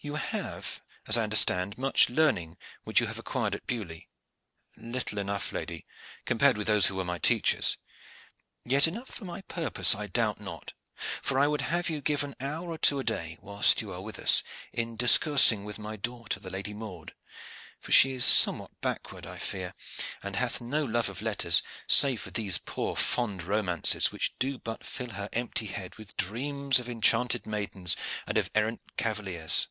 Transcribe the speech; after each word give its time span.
"You 0.00 0.16
have, 0.16 0.82
as 1.08 1.16
I 1.16 1.22
understand, 1.22 1.78
much 1.78 2.10
learning 2.10 2.58
which 2.82 3.00
you 3.00 3.06
have 3.06 3.18
acquired 3.18 3.54
at 3.54 3.66
Beaulieu." 3.66 4.00
"Little 4.76 5.16
enough, 5.18 5.50
lady, 5.50 5.86
compared 6.26 6.58
with 6.58 6.66
those 6.66 6.88
who 6.88 6.96
were 6.96 7.06
my 7.06 7.16
teachers." 7.16 7.78
"Yet 8.66 8.86
enough 8.86 9.08
for 9.08 9.24
my 9.24 9.40
purpose, 9.40 9.94
I 9.94 10.08
doubt 10.08 10.38
not. 10.38 10.74
For 11.22 11.38
I 11.38 11.46
would 11.48 11.62
have 11.62 11.88
you 11.88 12.02
give 12.02 12.22
an 12.22 12.36
hour 12.38 12.68
or 12.68 12.76
two 12.76 12.98
a 12.98 13.02
day 13.04 13.38
whilst 13.40 13.80
you 13.80 13.90
are 13.94 14.02
with 14.02 14.18
us 14.18 14.42
in 14.74 14.96
discoursing 14.96 15.64
with 15.64 15.78
my 15.78 15.96
daughter, 15.96 16.38
the 16.38 16.50
Lady 16.50 16.74
Maude; 16.74 17.14
for 17.80 17.90
she 17.90 18.12
is 18.12 18.26
somewhat 18.26 18.78
backward, 18.82 19.26
I 19.26 19.38
fear, 19.38 19.72
and 20.22 20.36
hath 20.36 20.60
no 20.60 20.84
love 20.84 21.06
for 21.06 21.24
letters, 21.24 21.62
save 21.88 22.20
for 22.20 22.30
these 22.30 22.58
poor 22.58 22.94
fond 22.94 23.42
romances, 23.42 24.12
which 24.12 24.34
do 24.38 24.58
but 24.58 24.84
fill 24.84 25.12
her 25.12 25.30
empty 25.32 25.68
head 25.68 25.94
with 25.94 26.14
dreams 26.18 26.78
of 26.78 26.90
enchanted 26.90 27.46
maidens 27.46 27.96
and 28.26 28.36
of 28.36 28.50
errant 28.54 28.82
cavaliers. 28.98 29.68